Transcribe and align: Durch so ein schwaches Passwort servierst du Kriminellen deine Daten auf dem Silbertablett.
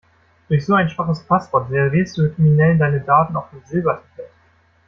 Durch 0.49 0.65
so 0.65 0.73
ein 0.73 0.89
schwaches 0.89 1.21
Passwort 1.27 1.69
servierst 1.69 2.17
du 2.17 2.31
Kriminellen 2.33 2.79
deine 2.79 3.01
Daten 3.01 3.35
auf 3.35 3.51
dem 3.51 3.61
Silbertablett. 3.65 4.31